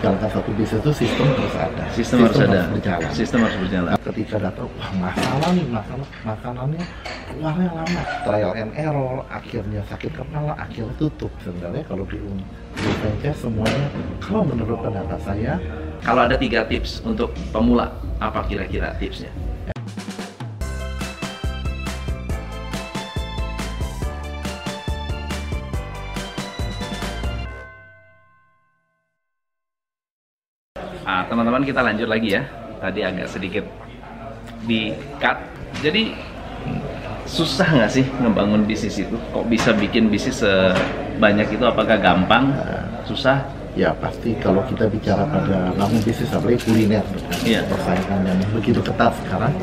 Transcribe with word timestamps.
jalankan 0.00 0.30
satu 0.32 0.50
bisnis 0.56 0.80
itu 0.80 0.92
sistem 1.04 1.26
harus 1.28 1.56
ada. 1.56 1.84
Sistem, 1.92 2.16
harus 2.24 2.38
ada. 2.40 2.60
berjalan. 2.72 3.10
Sistem 3.12 3.38
harus 3.44 3.58
berjalan. 3.60 3.90
Ketika 4.00 4.36
datang, 4.40 4.68
wah 4.80 4.90
masalah 4.96 5.48
nih, 5.52 5.66
masalah 5.68 6.08
makanannya 6.24 6.84
keluarnya 7.30 7.68
lama. 7.76 8.02
Trial 8.24 8.52
and 8.56 8.72
error, 8.74 9.16
akhirnya 9.28 9.80
sakit 9.86 10.12
kepala, 10.16 10.52
akhirnya 10.56 10.94
tutup. 10.96 11.30
Sebenarnya 11.44 11.84
kalau 11.84 12.04
di, 12.08 12.18
franchise 12.74 13.38
semuanya, 13.44 13.86
kalau 14.24 14.42
menurut 14.48 14.78
pendapat 14.80 15.20
saya, 15.22 15.54
Kalau 16.00 16.24
ada 16.24 16.32
tiga 16.32 16.64
tips 16.64 17.04
untuk 17.04 17.28
pemula, 17.52 17.92
apa 18.24 18.40
kira-kira 18.48 18.96
tipsnya? 18.96 19.28
Ah, 31.02 31.24
teman-teman 31.26 31.62
kita 31.62 31.80
lanjut 31.80 32.06
lagi 32.06 32.36
ya. 32.36 32.42
Tadi 32.78 33.00
agak 33.02 33.28
sedikit 33.28 33.64
di 34.64 34.92
cut. 35.16 35.36
Jadi 35.80 36.12
susah 37.24 37.68
nggak 37.68 37.90
sih 37.90 38.04
ngebangun 38.18 38.64
bisnis 38.64 38.98
itu? 38.98 39.16
Kok 39.30 39.46
bisa 39.46 39.70
bikin 39.72 40.08
bisnis 40.08 40.40
sebanyak 40.40 41.48
itu? 41.50 41.64
Apakah 41.64 41.96
gampang? 41.96 42.52
Susah? 43.04 43.40
ya 43.70 43.94
pasti 43.94 44.34
kalau 44.42 44.66
kita 44.66 44.90
bicara 44.90 45.22
pada 45.30 45.70
bangun 45.78 46.02
bisnis 46.02 46.26
apalagi 46.34 46.58
kuliner, 46.66 47.06
Iya. 47.46 47.62
persaingan 47.70 48.26
yang 48.26 48.42
begitu 48.50 48.82
ketat 48.82 49.14
sekarang, 49.22 49.54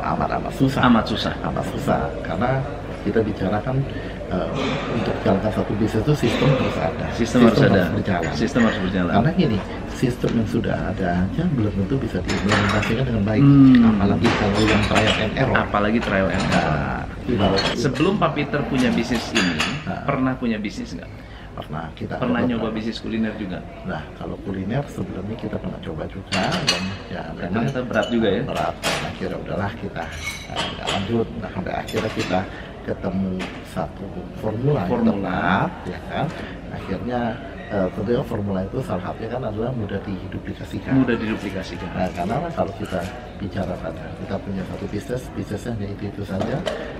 amat-amat 0.00 0.48
susah. 0.56 0.80
Amat 0.88 1.04
susah. 1.04 1.32
amat 1.44 1.64
susah 1.68 2.08
karena 2.24 2.56
kita 3.04 3.20
bicarakan 3.20 3.84
eh, 4.32 4.48
untuk 4.96 5.12
jalankan 5.20 5.52
satu 5.52 5.72
bisnis 5.76 6.00
itu 6.00 6.14
sistem 6.16 6.48
harus 6.56 6.76
ada 6.80 7.06
Sistem, 7.12 7.38
harus 7.44 7.60
ada. 7.60 7.82
berjalan 7.92 8.32
Sistem 8.32 8.60
harus 8.64 8.78
berjalan. 8.80 9.12
karena 9.12 9.30
gini 9.36 9.58
sistem 9.98 10.30
yang 10.36 10.48
sudah 10.48 10.76
ada 10.88 11.08
aja 11.20 11.42
belum 11.50 11.74
tentu 11.76 11.98
bisa 11.98 12.22
diimplementasikan 12.22 13.04
dengan 13.04 13.22
baik 13.24 13.42
Hmm. 13.42 13.90
apalagi 13.90 14.28
kalau 14.30 14.60
yang 14.62 14.82
trial 14.84 15.14
and 15.18 15.32
error 15.34 15.56
Apalagi 15.58 15.98
trial 15.98 16.28
and 16.28 16.46
error. 16.48 16.78
nah, 16.78 17.02
ibarat 17.26 17.60
Sebelum 17.74 18.14
Pak 18.16 18.30
Peter 18.32 18.60
punya 18.64 18.88
bisnis 18.88 19.24
ini, 19.32 19.58
Nah. 19.84 20.06
pernah 20.06 20.32
punya 20.32 20.56
bisnis 20.56 20.94
nggak? 20.94 21.10
pernah 21.50 21.90
kita 21.92 22.14
Pernah 22.16 22.46
nyoba 22.46 22.70
bisnis 22.70 23.02
kuliner 23.02 23.34
juga? 23.34 23.58
nah 23.82 23.98
kalau 24.14 24.38
kuliner 24.38 24.78
sebelumnya 24.86 25.34
kita 25.34 25.58
pernah 25.58 25.80
coba 25.82 26.06
juga 26.06 26.44
dan 26.46 26.82
ya 27.08 27.22
memang 27.34 27.66
Ternyata 27.66 27.80
berat 27.82 28.06
juga 28.08 28.28
ya? 28.30 28.42
berat 28.46 28.74
dan 28.78 29.00
akhirnya 29.04 29.38
udahlah 29.40 29.72
kita 29.74 30.04
eh, 30.46 30.64
nggak 30.70 30.86
lanjut 30.88 31.26
nah 31.36 31.50
sampai 31.50 31.72
akhirnya 31.74 32.10
kita 32.14 32.40
ketemu 32.86 33.32
satu 33.68 34.06
formula, 34.38 34.80
Formula. 34.86 35.34
tepat 35.66 35.70
ya 35.84 35.98
kan 36.06 36.26
akhirnya 36.70 37.20
eh, 37.68 37.88
tentunya 37.94 38.22
formula 38.24 38.60
itu 38.64 38.78
salah 38.84 39.12
satunya 39.12 39.30
kan 39.30 39.42
adalah 39.44 39.70
mudah 39.72 40.00
diduplikasikan. 40.02 40.92
Mudah 41.04 41.16
diduplikasikan. 41.16 41.88
nah 41.92 42.08
karena 42.16 42.36
kalau 42.52 42.72
kita 42.80 43.00
bicara 43.38 43.74
pada 43.78 44.04
kita 44.18 44.36
punya 44.42 44.62
satu 44.66 44.84
bisnis 44.90 45.22
bisnisnya 45.32 45.72
hanya 45.78 45.86
itu 45.94 46.04
itu 46.10 46.22
saja 46.26 46.56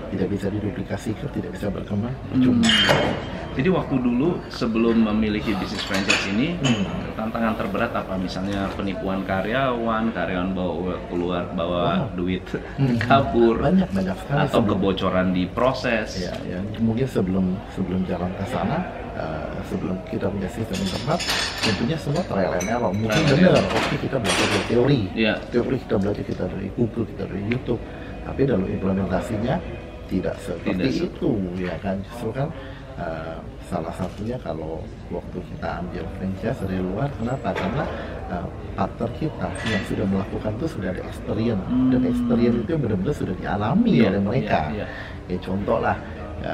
tidak 0.09 0.27
bisa 0.31 0.47
diduplikasikan 0.47 1.27
tidak 1.35 1.51
bisa 1.51 1.67
berkembang 1.67 2.15
percuma 2.31 2.63
Jadi 3.59 3.75
waktu 3.75 3.99
dulu 3.99 4.39
sebelum 4.47 5.03
memiliki 5.03 5.51
bisnis 5.51 5.83
franchise 5.83 6.31
ini, 6.31 6.55
Hmm. 6.63 7.11
tantangan 7.19 7.59
terberat 7.59 7.91
apa? 7.91 8.15
Misalnya 8.15 8.71
penipuan 8.71 9.27
karyawan, 9.27 10.15
karyawan 10.15 10.55
bawa 10.55 10.95
keluar 11.11 11.43
bawa 11.51 12.07
Oh. 12.07 12.15
duit 12.15 12.39
Hmm. 12.79 12.95
kabur, 12.95 13.59
banyak 13.59 13.91
banyak 13.91 14.15
sekali 14.15 14.39
atau 14.47 14.63
sebelum- 14.63 14.79
kebocoran 14.79 15.27
di 15.35 15.43
proses. 15.51 16.07
Ya, 16.15 16.31
ya 16.47 16.63
mungkin 16.79 17.03
sebelum 17.03 17.59
sebelum 17.75 18.07
jalan 18.07 18.31
ke 18.39 18.47
sana, 18.47 18.79
eh, 19.19 19.51
sebelum 19.67 19.99
kita 20.07 20.31
punya 20.31 20.47
sistem 20.47 20.79
tepat, 20.79 21.19
tentunya 21.59 21.97
semua 21.99 22.23
trial 22.23 22.55
and 22.55 22.63
error. 22.63 22.91
Mungkin 22.95 23.21
benar, 23.27 23.59
oke 23.59 23.95
kita 23.99 24.17
belajar 24.23 24.47
dari 24.47 24.63
teori, 24.71 24.99
Iya. 25.19 25.35
teori 25.51 25.75
kita 25.83 25.95
belajar 25.99 26.23
kita 26.23 26.43
dari 26.47 26.67
Google, 26.79 27.03
kita 27.11 27.23
dari 27.27 27.43
YouTube, 27.43 27.81
tapi 28.23 28.41
dalam 28.47 28.63
implementasinya 28.63 29.59
tidak 30.07 30.39
seperti 30.39 30.73
Tidak 30.73 31.11
itu, 31.11 31.31
ya 31.59 31.75
kan? 31.77 31.99
Justru 32.07 32.31
kan 32.31 32.47
eh, 32.99 33.37
salah 33.65 33.93
satunya 33.95 34.35
kalau 34.39 34.81
waktu 35.07 35.39
kita 35.45 35.67
ambil 35.79 36.03
franchise 36.17 36.59
dari 36.59 36.79
luar, 36.79 37.07
kenapa? 37.15 37.55
Karena 37.55 37.83
eh, 38.29 38.45
partner 38.75 39.09
kita 39.15 39.47
yang 39.65 39.83
sudah 39.87 40.05
melakukan 40.05 40.51
itu 40.55 40.67
sudah 40.69 40.89
ada 40.91 41.01
experience, 41.01 41.63
dan 41.89 41.99
Hmm. 41.99 42.11
experience 42.11 42.57
itu 42.59 42.71
benar-benar 42.75 43.15
sudah 43.15 43.35
dialami 43.35 43.91
Iya, 43.95 44.07
oleh 44.11 44.21
mereka. 44.21 44.59
iya, 44.69 44.83
iya. 44.83 44.85
Ya 45.29 45.37
contoh 45.39 45.77
lah, 45.79 45.97
ya, 46.41 46.53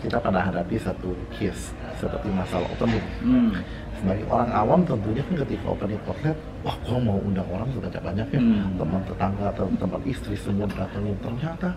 kita 0.00 0.16
pernah 0.18 0.42
hadapi 0.42 0.76
satu 0.76 1.12
case 1.30 1.70
seperti 1.96 2.28
masalah 2.28 2.66
opening. 2.70 3.04
Hmm. 3.22 3.50
Sebagai 3.94 4.26
orang 4.28 4.50
awam 4.52 4.80
tentunya 4.84 5.22
kan 5.24 5.34
ketika 5.46 5.64
opening 5.64 6.00
outlet, 6.04 6.36
wah 6.60 6.76
kok 6.76 6.98
mau 7.00 7.16
undang 7.16 7.48
orang 7.48 7.68
sebanyak-banyak 7.72 8.26
ya, 8.32 8.40
Hmm. 8.40 8.76
teman 8.76 9.00
tetangga, 9.04 9.46
teman 9.54 9.74
teman 9.78 10.02
istri 10.04 10.34
semua 10.34 10.66
datangin. 10.66 11.16
Ternyata 11.20 11.68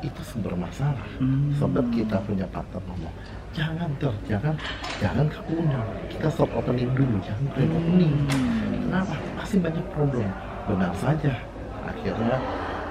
itu 0.00 0.20
sumber 0.24 0.54
masalah. 0.56 1.04
Hmm. 1.18 1.52
Sebab 1.56 1.84
kita 1.92 2.16
punya 2.24 2.46
partner 2.48 2.80
ngomong, 2.88 3.14
jangan 3.52 3.90
ter, 4.00 4.12
jangan, 4.26 4.54
jangan 4.98 5.26
kamu 5.28 5.52
undang. 5.64 5.88
Kita 6.08 6.28
stop 6.28 6.50
opening 6.52 6.90
dulu, 6.92 7.16
jangan 7.24 7.44
grand 7.54 7.72
opening. 7.72 8.14
Kenapa? 8.84 9.14
Pasti 9.38 9.56
banyak 9.58 9.86
problem. 9.92 10.28
Benar 10.68 10.92
saja. 10.98 11.32
Akhirnya 11.80 12.36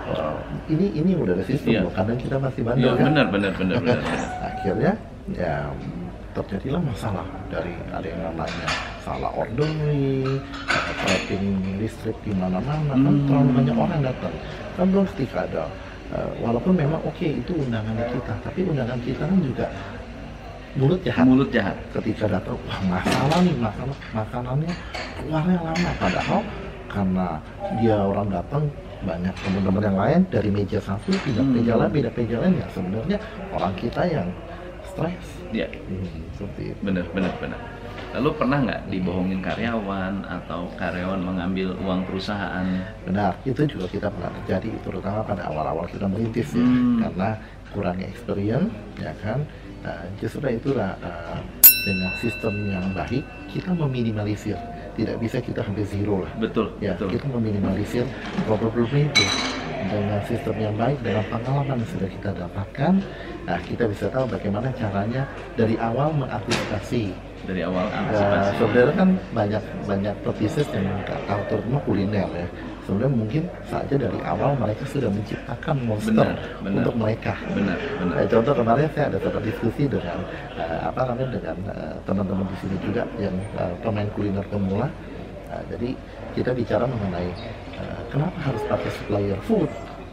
eh, 0.09 0.37
ini 0.69 0.85
ini 0.97 1.11
udah 1.15 1.33
ada 1.37 1.45
sistem 1.45 1.85
loh. 1.87 1.93
Kadang 1.93 2.17
kita 2.17 2.35
masih 2.37 2.61
bandel 2.65 2.93
kan. 2.97 3.05
benar, 3.13 3.25
benar, 3.29 3.51
benar, 3.55 3.77
benar. 3.79 3.99
Akhirnya 4.49 4.93
ya 5.29 5.69
terjadilah 6.29 6.81
masalah 6.81 7.25
dari 7.49 7.73
ada 7.89 8.05
yang 8.05 8.21
namanya 8.21 8.67
salah 9.01 9.33
ordering, 9.33 10.37
ada 10.69 10.91
trapping 11.01 11.45
listrik 11.81 12.15
di 12.21 12.31
mana-mana 12.37 12.93
kan 12.93 13.01
Hmm. 13.01 13.25
terlalu 13.25 13.49
banyak 13.57 13.75
orang 13.77 14.01
datang. 14.05 14.33
Kan 14.77 14.85
belum 14.93 15.05
ketika 15.15 15.37
ada 15.49 15.63
eh, 16.11 16.29
walaupun 16.39 16.73
memang 16.73 17.01
oke 17.01 17.21
itu 17.23 17.51
undangan 17.53 17.95
kita, 18.09 18.33
tapi 18.41 18.59
undangan 18.63 18.99
kita 19.01 19.23
kan 19.23 19.39
juga 19.39 19.65
mulut 20.77 21.01
jahat 21.01 21.25
Mulut 21.25 21.49
jahat. 21.49 21.75
ketika 21.91 22.29
datang 22.29 22.53
wah 22.63 22.79
masalah 22.85 23.41
nih 23.41 23.55
masalah 23.57 23.97
makanannya 24.13 24.73
keluarnya 25.17 25.57
lama 25.65 25.89
padahal 25.97 26.39
karena 26.85 27.27
dia 27.81 27.97
orang 27.97 28.27
datang 28.29 28.63
banyak 28.99 29.33
teman-teman 29.41 29.81
yang 29.81 29.97
lain 29.97 30.21
dari 30.29 30.49
meja 30.51 30.77
satu 30.77 31.09
pindah 31.25 31.41
Hmm. 31.41 31.55
meja 31.57 31.73
lain 31.73 31.89
pindah 31.89 32.13
meja 32.13 32.35
lain 32.37 32.53
ya 32.53 32.67
sebenarnya 32.69 33.17
orang 33.49 33.73
kita 33.75 34.01
yang 34.05 34.27
stres 34.85 35.25
Ya, 35.49 35.65
hmm, 35.65 36.29
seperti 36.37 36.61
itu 36.69 36.79
benar, 36.85 37.05
benar, 37.09 37.33
benar. 37.41 37.57
Lalu 38.09 38.29
pernah 38.35 38.57
nggak 38.65 38.81
dibohongin 38.89 39.39
karyawan 39.39 40.25
atau 40.25 40.65
karyawan 40.75 41.21
mengambil 41.21 41.77
uang 41.77 42.09
perusahaan? 42.09 42.65
benar 43.05 43.37
itu 43.43 43.61
juga 43.65 43.85
kita 43.85 44.07
pernah 44.09 44.33
terjadi 44.41 44.69
terutama 44.81 45.21
pada 45.21 45.45
awal-awal 45.45 45.85
kita 45.85 46.05
merintis 46.05 46.53
ya 46.53 46.61
Hmm. 46.61 46.99
karena 47.01 47.29
kurangnya 47.69 48.07
experience 48.09 48.69
ya 48.97 49.13
kan 49.21 49.41
Nah, 49.79 50.03
justru 50.19 50.43
itulah 50.43 50.91
uh, 50.99 51.39
dengan 51.87 52.11
sistem 52.19 52.51
yang 52.67 52.91
baik 52.91 53.23
kita 53.47 53.71
meminimalisir 53.71 54.59
tidak 54.93 55.15
bisa 55.23 55.39
kita 55.39 55.63
hampir 55.63 55.87
zero 55.87 56.27
lah 56.27 56.31
Betul, 56.35 56.75
ya 56.83 56.91
betul. 56.99 57.15
kita 57.15 57.31
meminimalisir 57.31 58.03
problem-problem 58.43 59.07
itu 59.07 59.23
dengan 59.87 60.19
sistem 60.27 60.55
yang 60.59 60.75
baik 60.75 60.99
dengan 60.99 61.23
pengalaman 61.31 61.79
yang 61.79 61.89
sudah 61.95 62.09
kita 62.11 62.29
dapatkan 62.35 62.93
nah 63.43 63.57
kita 63.59 63.83
bisa 63.85 64.05
tahu 64.07 64.25
bagaimana 64.27 64.67
caranya 64.73 65.23
dari 65.55 65.75
awal 65.75 66.11
mengantisipasi 66.13 67.15
Dari 67.39 67.63
awal 67.63 67.87
Nah, 67.87 67.97
antisipasi. 68.03 68.51
sebenarnya 68.59 68.93
kan 68.93 69.09
banyak 69.31 69.63
banyak 69.87 70.15
pebisnis 70.21 70.67
yang 70.69 70.85
tahu 71.25 71.41
terutama 71.47 71.79
kuliner 71.81 72.27
ya 72.29 72.47
sebenarnya 72.83 73.13
mungkin 73.15 73.43
saja 73.65 73.95
dari 73.95 74.19
awal 74.21 74.51
mereka 74.53 74.83
sudah 74.85 75.09
menciptakan 75.09 75.75
monster 75.81 76.13
Benar, 76.13 76.35
benar. 76.61 76.77
untuk 76.83 76.95
mereka 76.99 77.33
Benar, 77.49 77.77
benar. 77.95 78.15
Eh, 78.17 78.27
contoh 78.27 78.53
kemarin 78.53 78.87
saya 78.91 79.05
ada 79.07 79.17
sempat 79.17 79.41
diskusi 79.41 79.83
dengan 79.87 80.19
eh, 80.57 80.79
apa 80.83 81.01
namanya 81.07 81.27
dengan 81.31 81.57
eh, 81.69 81.95
teman-teman 82.03 82.45
di 82.45 82.55
sini 82.59 82.75
juga 82.83 83.03
yang 83.17 83.35
eh, 83.55 83.73
pemain 83.79 84.09
kuliner 84.11 84.45
pemula. 84.45 84.87
Eh, 85.49 85.63
jadi 85.71 85.89
kita 86.35 86.51
bicara 86.53 86.85
mengenai 86.85 87.29
eh, 87.77 88.01
kenapa 88.09 88.37
harus 88.43 88.61
pakai 88.67 88.89
supplier 88.91 89.39
food, 89.47 89.69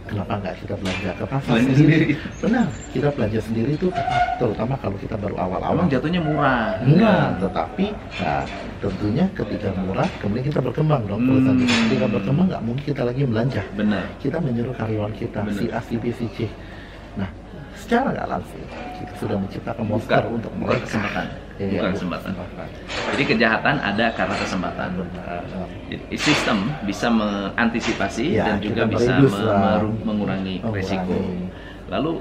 kenapa 0.06 0.32
nggak 0.40 0.54
kita 0.62 0.74
belanja 0.78 1.10
ke 1.18 1.24
pasar 1.26 1.50
Belanja 1.52 1.72
sendiri? 1.74 2.04
sendiri. 2.06 2.14
Benar, 2.42 2.66
kita 2.94 3.08
belanja 3.12 3.40
sendiri 3.42 3.70
itu 3.74 3.88
terutama 4.38 4.74
kalau 4.78 4.96
kita 5.02 5.14
baru 5.18 5.36
awal-awal. 5.36 5.74
Emang 5.76 5.88
jatuhnya 5.90 6.20
murah. 6.22 6.78
Enggak, 6.82 7.26
tetapi 7.42 7.86
nah, 8.22 8.44
tentunya 8.78 9.24
ketika 9.34 9.68
murah, 9.82 10.08
kemudian 10.22 10.44
kita 10.46 10.60
berkembang 10.62 11.02
dong. 11.10 11.20
Hmm. 11.20 11.28
Perusahaan 11.28 11.58
kita 11.58 11.74
ketika 11.90 12.06
berkembang 12.08 12.46
nggak 12.48 12.62
mungkin 12.64 12.84
kita 12.86 13.02
lagi 13.02 13.20
belanja 13.26 13.62
Benar. 13.74 14.04
kita 14.22 14.36
menyuruh 14.40 14.74
karyawan 14.78 15.12
kita 15.14 15.40
Benar. 15.42 15.58
si 15.58 15.64
A, 15.70 15.80
si 15.82 15.94
B, 15.98 16.04
si 16.14 16.26
C. 16.32 16.38
Secara 17.86 18.08
nggak 18.10 18.28
langsung 18.28 18.62
kita 18.96 19.12
sudah 19.16 19.36
menciptakan 19.38 19.84
monster 19.86 20.18
Bukan, 20.18 20.34
untuk 20.34 20.52
bukan 20.52 20.66
mereka. 20.66 20.84
kesempatan. 20.84 21.26
Iya, 21.56 21.70
Bukan 21.72 21.90
kesempatan. 21.94 22.32
Jadi 23.06 23.22
kejahatan 23.24 23.76
ada 23.80 24.06
karena 24.10 24.36
kesempatan. 24.36 24.88
Jadi, 25.86 26.04
sistem 26.18 26.58
bisa 26.82 27.06
mengantisipasi 27.08 28.24
Ya, 28.34 28.44
dan 28.44 28.56
juga 28.58 28.82
bisa 28.84 29.22
meru- 29.22 29.94
mengurangi 30.02 30.58
Mengurangi. 30.58 30.74
resiko. 30.74 31.16
Lalu 31.86 32.12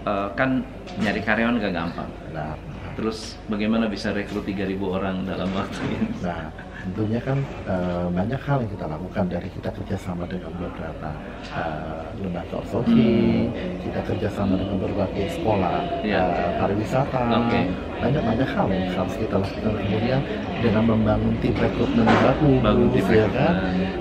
eh, 0.00 0.28
kan 0.32 0.62
nyari 0.96 1.20
karyawan 1.20 1.58
gak 1.58 1.74
gampang. 1.74 2.08
Nah, 2.30 2.54
Terus 2.94 3.18
bagaimana 3.46 3.86
bisa 3.86 4.10
rekrut 4.10 4.42
3000 4.42 4.58
orang 4.88 5.22
dalam 5.22 5.46
waktu 5.52 5.78
ini? 5.84 6.08
nah, 6.18 6.50
tentunya 6.78 7.20
kan 7.22 7.38
uh, 7.66 8.06
banyak 8.10 8.40
hal 8.42 8.62
yang 8.62 8.70
kita 8.70 8.86
lakukan 8.86 9.24
dari 9.26 9.48
kita 9.50 9.68
kerjasama 9.74 10.24
dengan 10.30 10.52
beberapa 10.54 11.10
uh, 11.52 12.06
lembaga 12.22 12.62
outsourcing, 12.62 13.50
hmm. 13.50 13.82
kita 13.82 14.00
kerjasama 14.06 14.54
dengan 14.54 14.78
berbagai 14.82 15.26
sekolah 15.38 15.82
yeah. 16.06 16.26
uh, 16.26 16.50
pariwisata, 16.62 17.22
okay. 17.44 17.66
banyak 17.98 18.22
banyak 18.22 18.48
hal 18.48 18.66
yang 18.70 18.86
harus 18.94 19.14
kita 19.18 19.36
lakukan 19.36 19.74
kemudian 19.74 20.20
dengan 20.58 20.82
membangun 20.86 21.34
tim 21.42 21.54
rekrutmen 21.54 22.06
yang 22.06 22.58
bagus, 22.62 23.06
ya 23.06 23.28
kan? 23.30 23.54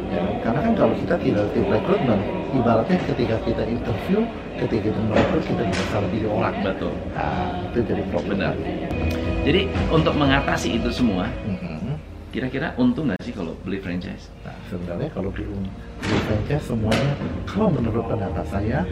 Ya, 0.07 0.23
karena 0.41 0.59
kan 0.63 0.73
kalau 0.73 0.93
kita 0.97 1.15
tidak 1.19 1.45
tim 1.53 1.65
rekrutmen, 1.67 2.19
ibaratnya 2.55 2.97
ketika 3.05 3.35
kita 3.43 3.63
interview, 3.67 4.19
ketika 4.57 4.81
kita 4.89 4.99
merekrut 5.05 5.43
kita 5.45 5.63
bisa 5.67 5.83
salah 5.91 6.09
pilih 6.09 6.31
orang. 6.31 6.55
Betul. 6.63 6.93
Nah, 7.13 7.51
itu 7.69 7.79
jadi 7.85 8.01
problem. 8.09 8.39
Benar. 8.39 8.53
Jadi 9.47 9.61
untuk 9.91 10.13
mengatasi 10.15 10.75
itu 10.75 10.89
semua, 10.91 11.29
mm-hmm. 11.45 11.66
Kira-kira 12.37 12.69
untung 12.77 13.09
nggak 13.09 13.17
sih 13.25 13.33
kalau 13.33 13.57
beli 13.65 13.81
franchise? 13.81 14.29
Nah, 14.45 14.53
sebenarnya 14.69 15.09
kalau 15.09 15.33
beli, 15.33 15.49
beli 16.05 16.19
franchise 16.29 16.69
semuanya, 16.69 17.17
kalau 17.49 17.73
menurut 17.73 18.05
pendapat 18.05 18.45
saya 18.45 18.85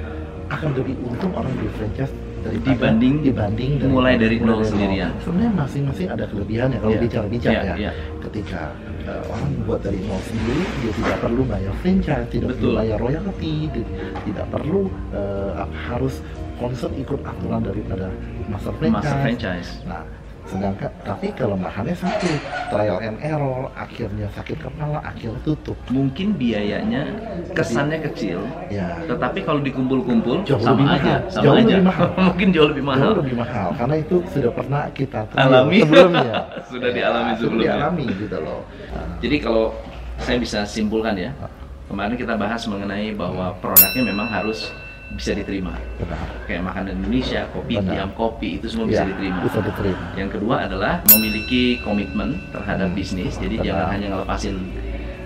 akan 0.50 0.74
lebih 0.74 0.98
untung 1.06 1.30
orang 1.38 1.54
beli 1.54 1.70
franchise 1.78 2.10
dari 2.42 2.58
dibanding 2.66 3.22
dibanding 3.22 3.72
dari, 3.78 3.94
mulai 3.94 4.18
dari 4.18 4.42
nol 4.42 4.66
sendirian. 4.66 5.14
Sebenarnya 5.22 5.54
masing-masing 5.62 6.10
ada 6.10 6.26
kelebihannya 6.26 6.78
kalau 6.82 6.94
yeah. 6.98 7.04
bicara-bicara 7.06 7.54
yeah, 7.54 7.66
ya. 7.70 7.76
Yeah. 7.78 7.94
Ketika 8.26 8.62
uh, 9.06 9.22
orang 9.30 9.50
buat 9.70 9.80
dari 9.86 10.00
nol 10.02 10.22
sendiri, 10.26 10.64
dia 10.82 10.92
tidak 10.98 11.18
perlu 11.22 11.42
bayar 11.46 11.74
franchise, 11.86 12.28
tidak 12.34 12.50
Betul. 12.50 12.58
perlu 12.58 12.70
bayar 12.82 12.98
royalti, 12.98 13.56
tidak 14.26 14.46
perlu 14.50 14.82
uh, 15.14 15.70
harus 15.86 16.18
concern 16.58 16.94
ikut 16.98 17.22
aturan 17.22 17.62
daripada 17.62 18.10
master 18.50 18.74
franchise. 18.82 19.06
Master 19.06 19.18
franchise. 19.22 19.70
Nah, 19.86 20.02
Sedangkan 20.46 20.94
tapi 21.02 21.34
kelemahannya 21.34 21.98
satu, 21.98 22.30
trial 22.70 23.02
and 23.02 23.18
error, 23.26 23.66
akhirnya 23.74 24.30
sakit 24.38 24.62
kepala, 24.62 25.02
akhirnya 25.02 25.42
tutup. 25.42 25.74
Mungkin 25.90 26.38
biayanya 26.38 27.10
kesannya 27.58 27.98
kecil, 28.06 28.46
ya. 28.70 29.02
Tetapi 29.10 29.42
kalau 29.42 29.66
dikumpul-kumpul 29.66 30.46
sama 30.46 30.78
lebih 30.78 30.86
aja, 30.86 31.02
mahal. 31.02 31.20
sama 31.34 31.44
jauh 31.44 31.56
aja. 31.58 31.66
Lebih 31.66 31.86
mahal. 31.90 32.08
Mungkin 32.30 32.48
jauh 32.54 32.70
lebih 32.70 32.86
mahal. 32.86 33.02
Jauh 33.02 33.18
lebih 33.26 33.36
mahal 33.42 33.68
karena 33.74 33.96
itu 33.98 34.16
sudah 34.30 34.52
pernah 34.54 34.82
kita 34.94 35.20
alami 35.34 35.78
sebelumnya. 35.82 36.36
sudah 36.72 36.90
ya, 36.90 36.96
dialami 36.96 37.32
sebelumnya. 37.42 37.66
Sudah 37.66 37.78
dialami 37.82 38.06
gitu 38.14 38.38
loh. 38.38 38.62
Jadi 39.26 39.38
kalau 39.42 39.66
saya 40.22 40.38
bisa 40.38 40.62
simpulkan 40.70 41.18
ya, 41.18 41.34
kemarin 41.90 42.14
kita 42.14 42.38
bahas 42.38 42.62
mengenai 42.70 43.18
bahwa 43.18 43.58
produknya 43.58 44.14
memang 44.14 44.30
harus 44.30 44.70
bisa 45.14 45.32
diterima. 45.38 45.78
Benar. 46.02 46.28
Kayak 46.50 46.64
makanan 46.66 46.92
Indonesia, 46.98 47.42
kopi, 47.54 47.78
Benar. 47.78 47.94
diam 47.94 48.12
kopi 48.18 48.50
itu 48.58 48.68
semua 48.68 48.86
ya, 48.90 48.92
bisa 48.92 49.04
diterima. 49.14 49.40
Bisa 49.46 49.60
diterima. 49.62 50.06
Yang 50.18 50.30
kedua 50.40 50.56
adalah 50.66 50.94
memiliki 51.14 51.64
komitmen 51.86 52.42
terhadap 52.50 52.90
hmm. 52.90 52.98
bisnis. 52.98 53.34
Jadi 53.38 53.62
Benar. 53.62 53.68
jangan 53.70 53.88
hanya 53.94 54.08
ngelepasin 54.18 54.56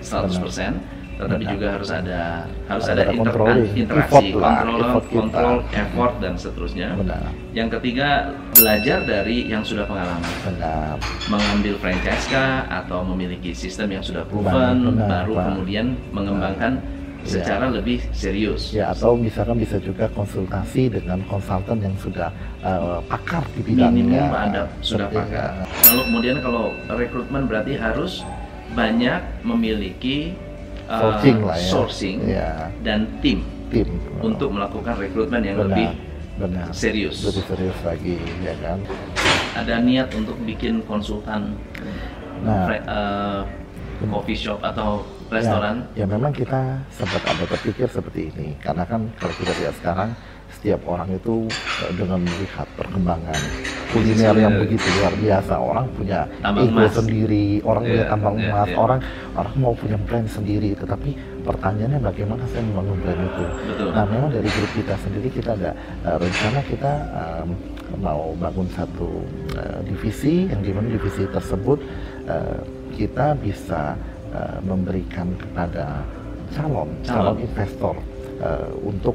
100%. 0.04 0.36
Benar 0.36 1.00
tetapi 1.20 1.44
Benar. 1.44 1.52
juga 1.52 1.66
harus 1.76 1.90
ada 1.92 2.20
harus 2.64 2.86
ada, 2.88 3.02
ada 3.04 3.12
inter 3.12 3.36
interaksi, 3.76 4.32
kontrol, 4.32 4.80
effort 4.80 5.06
kontrol, 5.12 5.56
effort 5.68 6.14
dan 6.24 6.32
seterusnya. 6.40 6.88
Benar. 6.96 7.28
Yang 7.52 7.68
ketiga 7.76 8.32
belajar 8.56 8.98
dari 9.04 9.44
yang 9.52 9.60
sudah 9.60 9.84
pengalaman. 9.84 10.32
Benar. 10.48 10.96
Mengambil 11.28 11.76
franchise 11.76 12.24
kah 12.32 12.64
atau 12.72 13.04
memiliki 13.04 13.52
sistem 13.52 14.00
yang 14.00 14.04
sudah 14.04 14.24
proven, 14.24 14.96
Benar. 14.96 15.08
baru 15.28 15.34
Benar. 15.36 15.46
kemudian 15.52 15.86
mengembangkan 16.16 16.72
Benar 16.80 16.98
secara 17.24 17.68
ya. 17.68 17.74
lebih 17.80 17.98
serius. 18.14 18.72
Ya 18.72 18.92
atau 18.92 19.16
misalkan 19.16 19.60
bisa 19.60 19.76
juga 19.80 20.08
konsultasi 20.12 20.88
dengan 20.88 21.20
konsultan 21.28 21.80
yang 21.84 21.94
sudah 22.00 22.32
uh, 22.64 23.00
pakar 23.04 23.44
di 23.56 23.60
bidangnya. 23.64 24.04
Minimum 24.04 24.32
ada 24.32 24.62
sudah 24.80 25.08
pakar. 25.12 25.66
Lalu 25.92 26.02
kemudian 26.08 26.36
kalau 26.40 26.72
rekrutmen 26.88 27.42
berarti 27.44 27.76
harus 27.76 28.24
banyak 28.72 29.20
memiliki 29.42 30.32
uh, 30.86 31.18
sourcing, 31.18 31.38
lah 31.42 31.56
ya. 31.58 31.70
sourcing 31.70 32.18
ya. 32.24 32.50
dan 32.86 33.06
tim, 33.18 33.42
tim 33.68 33.88
untuk 34.22 34.54
melakukan 34.54 34.94
rekrutmen 34.94 35.42
yang 35.42 35.58
benar, 35.58 35.68
lebih 35.74 35.88
benar. 36.38 36.66
serius. 36.70 37.26
Lebih 37.26 37.44
serius 37.50 37.78
lagi, 37.82 38.16
ya 38.40 38.54
kan? 38.62 38.78
Ada 39.58 39.82
niat 39.82 40.08
untuk 40.14 40.38
bikin 40.46 40.86
konsultan 40.86 41.58
nah, 42.46 42.70
uh, 42.86 43.42
coffee 44.08 44.38
shop 44.38 44.62
atau 44.62 45.02
restoran? 45.30 45.76
Ya, 45.94 46.02
ya 46.02 46.06
memang 46.10 46.32
kita 46.34 46.82
sempat 46.92 47.22
ada 47.24 47.44
berpikir 47.46 47.86
seperti 47.86 48.34
ini 48.34 48.58
karena 48.58 48.82
kan 48.84 49.06
kalau 49.16 49.34
kita 49.38 49.52
lihat 49.62 49.74
sekarang 49.78 50.10
setiap 50.50 50.82
orang 50.90 51.08
itu 51.14 51.46
eh, 51.86 51.92
dengan 51.94 52.20
melihat 52.26 52.66
perkembangan 52.74 53.38
kuliner 53.90 54.34
yang 54.38 54.54
begitu 54.58 54.86
luar 54.98 55.14
biasa 55.18 55.54
orang 55.58 55.86
punya 55.94 56.26
tambang 56.42 56.66
ego 56.66 56.78
emas. 56.78 56.94
sendiri 56.94 57.46
orang 57.66 57.82
yeah, 57.82 57.90
punya 57.90 58.04
tambang 58.06 58.36
yeah, 58.38 58.48
emas 58.50 58.68
yeah. 58.70 58.82
orang 58.82 59.00
orang 59.34 59.54
mau 59.58 59.74
punya 59.74 59.98
brand 59.98 60.28
sendiri 60.30 60.70
tetapi 60.78 61.10
pertanyaannya 61.42 62.00
bagaimana 62.02 62.42
saya 62.50 62.62
membangun 62.70 62.98
brand 63.02 63.22
itu 63.24 63.44
Betul. 63.72 63.88
nah 63.94 64.04
memang 64.06 64.30
dari 64.30 64.48
grup 64.50 64.72
kita 64.74 64.94
sendiri 65.00 65.28
kita 65.30 65.50
ada 65.58 65.70
uh, 66.06 66.16
rencana 66.18 66.60
kita 66.66 66.92
um, 67.14 67.48
mau 67.98 68.22
bangun 68.38 68.68
satu 68.74 69.10
uh, 69.58 69.80
divisi 69.82 70.46
yang 70.46 70.62
di 70.62 70.70
mana 70.70 70.86
divisi 70.94 71.26
tersebut 71.26 71.78
uh, 72.30 72.60
kita 72.94 73.34
bisa 73.38 73.98
uh, 74.34 74.58
memberikan 74.62 75.30
kepada 75.38 76.02
calon 76.54 76.90
calon, 77.06 77.34
calon. 77.34 77.36
investor 77.42 77.94
uh, 78.42 78.70
untuk 78.82 79.14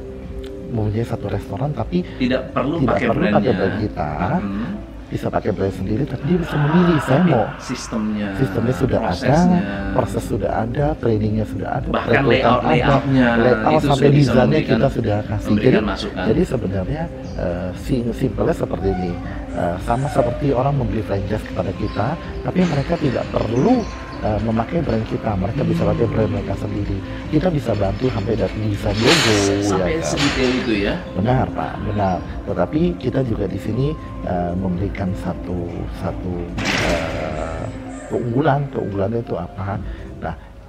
mempunyai 0.71 1.05
satu 1.05 1.29
restoran 1.29 1.69
tapi 1.71 2.01
tidak 2.17 2.51
perlu 2.51 2.81
tidak 2.81 2.97
pakai 2.97 3.07
perlu 3.07 3.25
pakai 3.29 3.53
brand 3.53 3.77
kita. 3.79 4.09
Hmm. 4.41 4.73
bisa 5.05 5.29
pakai 5.29 5.53
brand 5.53 5.69
sendiri 5.69 6.03
tapi 6.09 6.23
dia 6.33 6.37
bisa 6.41 6.55
memilih 6.57 6.97
saya 7.05 7.23
mau. 7.29 7.45
sistemnya 7.61 8.27
sistemnya 8.41 8.73
sudah 8.73 8.99
prosesnya. 9.05 9.37
ada 9.37 9.93
proses 9.93 10.23
sudah 10.25 10.51
ada 10.65 10.85
trainingnya 10.97 11.45
sudah 11.45 11.69
ada 11.77 11.87
bahkan 11.93 12.25
layout 12.25 12.61
layoutnya 12.65 13.27
layout 13.37 13.81
sampai 13.85 14.09
desainnya 14.09 14.61
kita 14.65 14.87
sudah 14.89 15.17
kasih. 15.29 15.55
jadi 15.61 15.77
masukan. 15.85 16.25
jadi 16.25 16.41
sebenarnya 16.41 17.03
uh, 17.37 17.69
simpelnya 18.17 18.55
seperti 18.55 18.89
ini. 18.91 19.13
Uh, 19.55 19.79
sama 19.87 20.11
seperti 20.11 20.51
orang 20.51 20.75
membeli 20.75 20.99
franchise 20.99 21.39
kepada 21.47 21.71
kita 21.79 22.19
tapi 22.43 22.59
mereka 22.67 22.99
tidak 22.99 23.23
perlu 23.31 23.87
uh, 24.23 24.39
memakai 24.45 24.79
brand 24.85 25.03
kita. 25.09 25.31
Mereka 25.35 25.61
bisa 25.65 25.81
pakai 25.83 26.05
brand 26.07 26.29
mereka 26.31 26.53
sendiri. 26.55 26.97
Kita 27.33 27.47
bisa 27.51 27.71
bantu 27.75 28.07
sampai 28.13 28.33
dari 28.37 28.59
desain 28.71 28.95
logo 28.95 29.35
sampai 29.65 29.97
ya, 29.97 29.99
kan? 29.99 30.07
sedetail 30.07 30.51
itu 30.61 30.73
ya? 30.85 30.93
Benar 31.17 31.45
pak. 31.51 31.73
Benar. 31.83 32.17
Tetapi 32.45 32.81
kita 33.01 33.19
juga 33.25 33.45
di 33.49 33.59
sini 33.59 33.87
uh, 34.29 34.53
memberikan 34.55 35.11
satu 35.19 35.67
satu 35.99 36.33
uh, 36.61 37.63
keunggulan. 38.07 38.63
Keunggulannya 38.71 39.19
itu 39.25 39.35
apa 39.35 39.81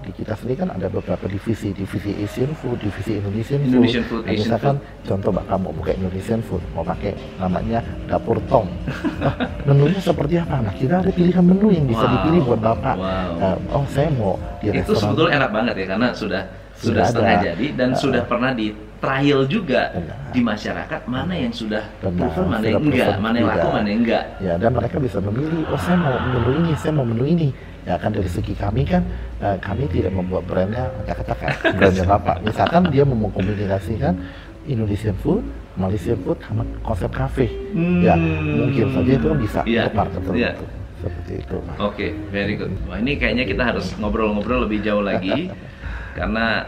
di 0.07 0.13
kita 0.15 0.39
sendiri 0.39 0.63
kan 0.63 0.71
ada 0.71 0.87
beberapa 0.87 1.27
divisi, 1.27 1.75
divisi 1.75 2.15
Asian 2.23 2.55
food, 2.55 2.79
divisi 2.79 3.19
Indonesian, 3.19 3.59
Indonesian 3.67 4.07
food. 4.07 4.23
food 4.23 4.31
nah, 4.31 4.31
Asian 4.31 4.47
misalkan 4.47 4.75
food. 4.79 5.07
contoh 5.11 5.31
Bapak 5.35 5.57
mau 5.59 5.73
buka 5.75 5.91
Indonesian 5.99 6.41
food, 6.47 6.63
mau 6.71 6.87
pakai 6.87 7.19
namanya 7.43 7.83
dapur 8.07 8.39
Tong. 8.47 8.71
nah, 9.19 9.35
menunya 9.67 9.99
seperti 9.99 10.39
apa? 10.39 10.63
Nah, 10.63 10.73
kita 10.79 11.03
ada 11.03 11.11
pilihan 11.11 11.43
menu 11.43 11.75
yang 11.75 11.91
bisa 11.91 12.07
wow. 12.07 12.13
dipilih 12.15 12.41
buat 12.47 12.61
Bapak. 12.63 12.95
Wow. 12.95 13.43
Uh, 13.43 13.59
oh, 13.83 13.85
saya 13.91 14.09
mau 14.15 14.39
di 14.63 14.71
Itu 14.71 14.95
restoran. 14.95 15.03
sebetulnya 15.03 15.33
enak 15.43 15.51
banget 15.51 15.75
ya 15.75 15.87
karena 15.91 16.09
sudah 16.15 16.43
sudah, 16.77 16.93
sudah 16.93 17.05
setengah 17.09 17.37
jadi 17.53 17.67
dan 17.73 17.89
uh, 17.93 17.99
sudah 17.99 18.23
pernah 18.29 18.53
di 18.53 18.67
trial 18.97 19.41
juga 19.45 19.93
benar. 19.93 20.17
di 20.33 20.41
masyarakat 20.41 21.01
mana 21.09 21.35
yang 21.37 21.53
sudah 21.53 21.85
benar, 22.01 22.33
proven 22.33 22.47
mana 22.49 22.65
yang 22.65 22.83
enggak, 22.83 23.15
mana 23.21 23.37
yang 23.37 23.49
laku 23.49 23.69
mana 23.69 23.89
yang 23.89 24.01
enggak. 24.03 24.25
Ya 24.41 24.55
dan 24.57 24.71
mereka 24.73 24.97
bisa 24.97 25.19
memilih, 25.21 25.63
oh 25.69 25.81
saya 25.81 25.97
mau 26.01 26.17
menu 26.17 26.51
ini, 26.65 26.73
saya 26.81 26.93
mau 26.97 27.07
menu 27.07 27.25
ini. 27.25 27.49
Ya 27.87 27.95
kan 28.03 28.11
dari 28.11 28.27
segi 28.27 28.51
kami 28.59 28.83
kan 28.83 29.07
uh, 29.39 29.55
kami 29.63 29.87
tidak 29.87 30.11
membuat 30.11 30.43
brandnya 30.51 30.91
acak-acak 31.07 31.55
brandnya 31.79 32.03
bapak 32.03 32.37
misalkan 32.43 32.83
dia 32.91 33.07
mau 33.07 33.15
mengkomunikasikan 33.15 34.19
Indonesian 34.67 35.15
food, 35.23 35.47
Malaysian 35.79 36.19
food, 36.27 36.43
sama 36.43 36.67
konsep 36.83 37.07
kafe. 37.15 37.47
Hmm. 37.71 38.03
ya 38.03 38.19
mungkin 38.43 38.91
saja 38.91 39.11
itu 39.15 39.27
kan 39.31 39.39
bisa 39.39 39.61
yeah. 39.63 39.87
untuk 39.87 39.95
market 40.03 40.21
yeah. 40.35 40.55
seperti 40.99 41.33
itu. 41.47 41.57
Oke 41.63 41.79
okay, 41.79 42.11
very 42.35 42.59
good. 42.59 42.75
Wah 42.91 42.99
ini 42.99 43.15
kayaknya 43.15 43.47
kita 43.47 43.63
harus 43.63 43.95
ngobrol-ngobrol 44.03 44.67
lebih 44.67 44.83
jauh 44.83 45.07
lagi 45.07 45.55
karena 46.17 46.65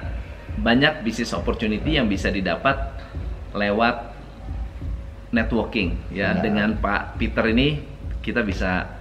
banyak 0.61 1.01
bisnis 1.01 1.33
opportunity 1.33 1.97
yang 1.97 2.05
bisa 2.05 2.29
didapat 2.29 2.77
lewat 3.57 4.13
networking 5.33 5.97
ya, 6.13 6.37
ya. 6.37 6.41
dengan 6.45 6.77
Pak 6.77 7.17
Peter 7.17 7.45
ini 7.49 7.81
kita 8.21 8.45
bisa 8.45 8.99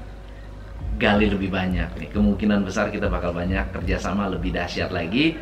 gali 0.98 1.30
lebih 1.30 1.51
banyak 1.51 1.89
nih. 2.00 2.10
Kemungkinan 2.16 2.66
besar 2.66 2.89
kita 2.89 3.12
bakal 3.12 3.36
banyak 3.36 3.70
kerjasama 3.75 4.32
lebih 4.32 4.56
dahsyat 4.56 4.89
lagi 4.89 5.38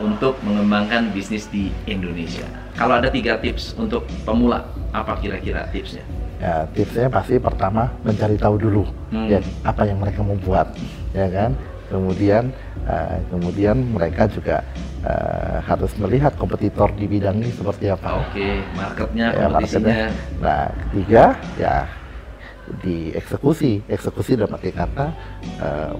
untuk 0.00 0.38
mengembangkan 0.46 1.12
bisnis 1.12 1.50
di 1.50 1.68
Indonesia. 1.84 2.46
Kalau 2.78 2.96
ada 2.96 3.12
tiga 3.12 3.36
tips 3.36 3.76
untuk 3.76 4.06
pemula, 4.24 4.64
apa 4.94 5.18
kira-kira 5.20 5.68
tipsnya? 5.68 6.04
Ya, 6.40 6.64
tipsnya 6.72 7.12
pasti 7.12 7.36
pertama 7.36 7.92
mencari 8.00 8.40
tahu 8.40 8.56
dulu 8.56 8.88
hmm. 9.12 9.28
ya 9.28 9.44
apa 9.60 9.84
yang 9.84 10.00
mereka 10.00 10.24
mau 10.24 10.40
buat, 10.40 10.72
ya 11.12 11.28
kan. 11.28 11.52
Kemudian 11.90 12.54
uh, 12.86 13.18
kemudian 13.34 13.76
mereka 13.82 14.30
juga 14.30 14.62
uh, 15.02 15.58
harus 15.66 15.90
melihat 15.98 16.32
kompetitor 16.38 16.94
di 16.94 17.10
bidang 17.10 17.42
ini 17.42 17.50
seperti 17.50 17.90
apa. 17.90 18.30
Oke, 18.30 18.62
marketnya, 18.78 19.26
ya, 19.34 19.50
kompetisinya. 19.50 19.90
Marketnya. 19.90 20.08
Nah, 20.38 20.64
ketiga 20.70 21.24
ya 21.58 21.76
dieksekusi 22.70 23.82
eksekusi 23.90 24.38
dalam 24.38 24.54
arti 24.54 24.70
kata 24.70 25.10
uh, 25.58 25.92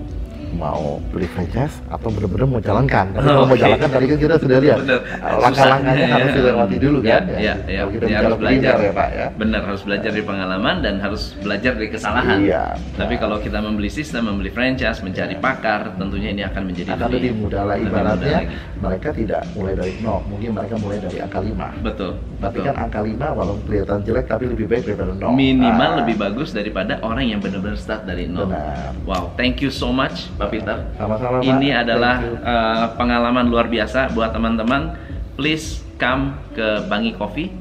mau 0.53 0.99
beli 1.09 1.27
franchise 1.27 1.79
atau 1.87 2.09
benar-benar 2.09 2.47
mau 2.49 2.61
jalankan. 2.61 3.07
Tapi 3.11 3.23
Oh, 3.23 3.33
kalau 3.37 3.47
mau 3.47 3.57
jalankan 3.57 3.89
tadi 3.89 4.05
kan 4.07 4.19
kita 4.19 4.35
sudah 4.37 4.59
lihat 4.59 4.79
uh, 4.81 5.01
langkah-langkahnya 5.39 6.05
Susah. 6.05 6.17
harus 6.17 6.33
dilewati 6.35 6.77
dulu 6.77 6.99
Ya, 7.01 7.11
kan. 7.13 7.23
ya, 7.29 7.39
ya. 7.39 7.55
Ya, 7.67 7.83
bicara 7.87 8.25
harus 8.25 8.39
belajar. 8.39 8.75
ya 8.77 8.93
Pak 8.93 9.09
ya. 9.11 9.27
Benar 9.33 9.61
harus 9.65 9.83
belajar 9.83 10.11
dari 10.11 10.25
pengalaman 10.25 10.77
dan 10.81 10.95
harus 10.99 11.23
belajar 11.37 11.73
dari 11.75 11.89
kesalahan. 11.89 12.39
Iya. 12.41 12.63
Tapi 12.95 13.15
kalau 13.17 13.39
kita 13.39 13.59
membeli 13.59 13.89
sistem, 13.89 14.27
membeli 14.27 14.51
franchise, 14.51 15.01
mencari 15.01 15.37
pakar, 15.37 15.95
tentunya 15.95 16.31
ini 16.31 16.43
akan 16.43 16.63
menjadi 16.65 16.91
akan 16.93 17.09
lebih 17.11 17.33
mudah 17.37 17.63
lah 17.63 17.77
lebih 17.77 17.89
ibaratnya 17.89 18.17
mudah 18.21 18.41
lagi. 18.41 18.57
mereka 18.77 19.09
tidak 19.13 19.43
mulai 19.53 19.75
dari 19.75 19.93
nol 20.01 20.21
mungkin 20.25 20.51
mereka 20.53 20.75
mulai 20.77 20.99
dari 20.99 21.19
angka 21.19 21.41
5 21.41 21.53
Betul. 21.81 22.11
tapi 22.37 22.57
betul. 22.57 22.67
kan 22.67 22.75
angka 22.81 23.01
5 23.01 23.17
walaupun 23.33 23.63
kelihatan 23.65 23.99
jelek 24.03 24.27
tapi 24.27 24.45
lebih 24.47 24.67
baik 24.67 24.83
daripada 24.85 25.13
nol 25.15 25.33
minimal 25.33 25.91
Ah, 25.91 25.97
lebih 25.99 26.17
bagus 26.17 26.49
daripada 26.51 26.93
orang 27.01 27.27
yang 27.27 27.41
benar-benar 27.41 27.77
start 27.77 28.05
dari 28.05 28.25
nol. 28.25 28.47
Benar. 28.47 28.93
Wow, 29.03 29.33
thank 29.35 29.59
you 29.59 29.69
so 29.69 29.91
much, 29.91 30.29
Pak 30.41 30.49
Peter. 30.49 30.77
sama-sama 30.97 31.37
Pak. 31.39 31.45
Ini 31.45 31.69
adalah 31.77 32.15
Thank 32.17 32.33
you. 32.33 32.49
uh, 32.49 32.87
pengalaman 32.97 33.45
luar 33.47 33.69
biasa 33.69 34.09
buat 34.11 34.33
teman-teman. 34.33 34.97
Please 35.37 35.85
come 35.97 36.33
ke 36.53 36.85
Bangi 36.85 37.13
Coffee, 37.13 37.53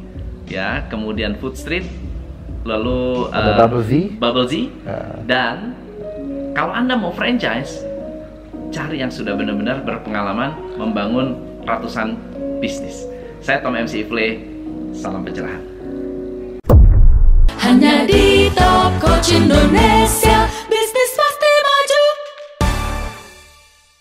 ya, 0.48 0.88
kemudian 0.88 1.36
Food 1.36 1.56
Street, 1.56 1.84
lalu 2.64 3.28
Ada 3.30 3.52
uh, 3.52 3.58
Bubble 3.62 3.84
Z. 3.84 3.92
Bubble 4.16 4.48
Z, 4.48 4.54
Ya. 4.84 5.00
dan 5.24 5.76
kalau 6.52 6.72
anda 6.72 6.96
mau 6.96 7.12
franchise, 7.12 7.84
cari 8.70 9.00
yang 9.00 9.12
sudah 9.12 9.36
benar-benar 9.36 9.80
berpengalaman 9.82 10.56
membangun 10.76 11.36
ratusan 11.64 12.16
bisnis. 12.60 13.04
Saya 13.40 13.60
Tom 13.60 13.72
MC 13.74 14.04
Ifle, 14.04 14.44
salam 14.92 15.24
pencerahan. 15.24 15.64
Hanya 17.60 18.04
di 18.04 18.50
Top 18.52 18.92
Coach 18.98 19.32
Indonesia 19.32 20.49